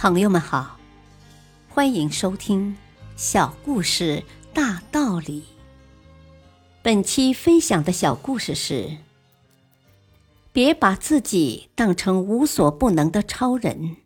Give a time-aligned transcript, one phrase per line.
[0.00, 0.78] 朋友们好，
[1.68, 2.74] 欢迎收听
[3.16, 5.42] 《小故事大道理》。
[6.80, 8.96] 本期分享的小故事是：
[10.52, 13.98] 别把自己当成无所不能的超人。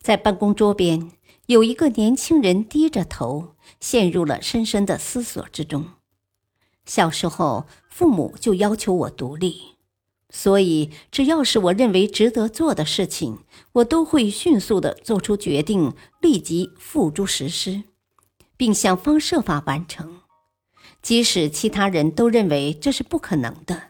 [0.00, 1.12] 在办公桌边，
[1.46, 5.90] 有一个年轻人低着头，陷入了深深的思索之中。
[6.86, 9.75] 小时候，父母就要求我独立。
[10.38, 13.38] 所以，只要是我认为值得做的事情，
[13.72, 17.84] 我都会迅速的做出决定，立即付诸实施，
[18.54, 20.20] 并想方设法完成，
[21.00, 23.84] 即使其他人都认为这是不可能的。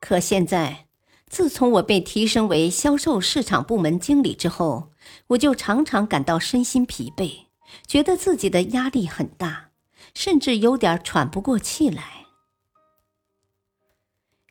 [0.00, 0.86] 可现在，
[1.28, 4.92] 自从我被提升为销售市场部门经理之后，
[5.26, 7.48] 我就常常感到身心疲惫，
[7.86, 9.72] 觉得自己的压力很大，
[10.14, 12.25] 甚至有点喘不过气来。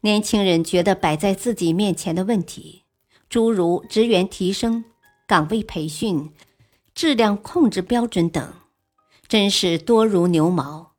[0.06, 2.84] 年轻人觉得摆在自己面前的问题，
[3.28, 4.86] 诸如职员提升、
[5.26, 6.30] 岗位培训、
[6.94, 8.54] 质量控制标准等，
[9.28, 10.92] 真是多如牛毛。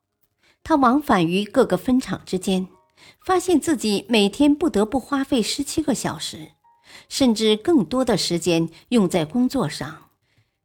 [0.65, 2.67] 他往返于各个分厂之间，
[3.25, 6.49] 发现自己每天不得不花费十七个小时，
[7.09, 10.09] 甚至更多的时间用在工作上，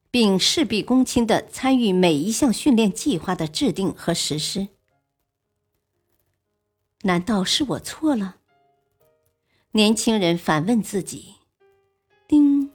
[0.10, 4.70] 并事必躬亲地参与每一项训练计划的制定和实施。
[7.04, 8.38] 难道是我错了？
[9.72, 11.36] 年轻人反问自己。
[12.28, 12.70] 叮，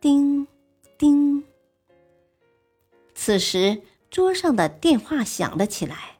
[0.00, 0.46] 叮，
[0.98, 1.44] 叮。
[3.14, 6.18] 此时，桌上的电话响了起来。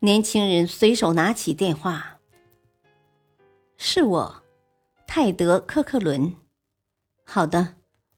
[0.00, 2.18] 年轻人随手拿起电话
[3.78, 4.42] ：“是我，
[5.06, 6.34] 泰德·科克伦。
[7.24, 7.76] 好的，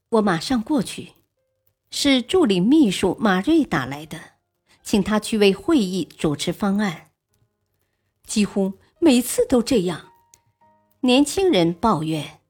[0.09, 1.13] 我马上过去。
[1.91, 4.19] 是助理秘书马瑞打来的，
[4.83, 7.06] 请他去为会议主持方案。”
[8.27, 10.13] 几乎每次都这样，
[11.01, 12.41] 年轻人抱怨：“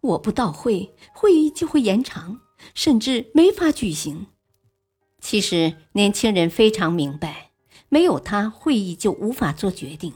[0.00, 2.40] 我不到会，会议就会延长，
[2.74, 4.26] 甚至没法举行。”
[5.20, 7.50] 其实，年轻人非常明白，
[7.88, 10.14] 没有他，会议就无法做决定，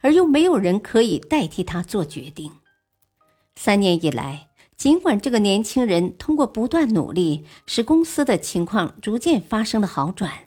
[0.00, 2.52] 而又没有人可以代替他做决定。
[3.56, 10.45] 三年以来，尽管这个年轻人通过不断努力，使公司的情况逐渐发生了好转。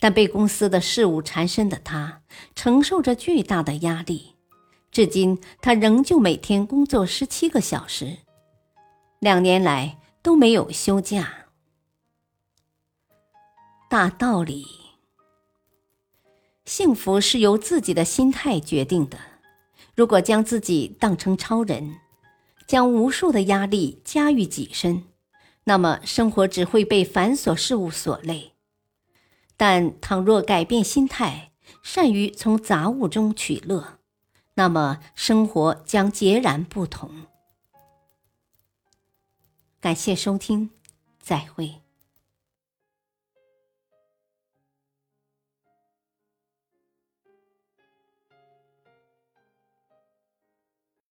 [0.00, 2.22] 但被公司的事务缠身的他，
[2.56, 4.34] 承受着巨大的压力。
[4.90, 8.16] 至今，他仍旧每天工作十七个小时，
[9.20, 11.46] 两年来都没有休假。
[13.88, 14.66] 大道理：
[16.64, 19.18] 幸福是由自己的心态决定的。
[19.94, 21.96] 如果将自己当成超人，
[22.66, 25.04] 将无数的压力加于己身，
[25.64, 28.52] 那么生活只会被繁琐事物所累。
[29.60, 33.98] 但倘若改变心态，善于从杂物中取乐，
[34.54, 37.26] 那么生活将截然不同。
[39.78, 40.70] 感谢收听，
[41.20, 41.82] 再会。